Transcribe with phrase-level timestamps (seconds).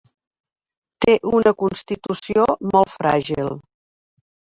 [1.05, 3.53] Té una constitució molt fràgil.